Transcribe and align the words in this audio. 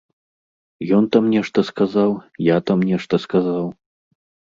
Ён 0.99 1.03
там 1.15 1.27
нешта 1.33 1.59
сказаў, 1.69 2.09
я 2.45 2.57
там 2.71 2.79
нешта 2.93 3.21
сказаў. 3.27 3.69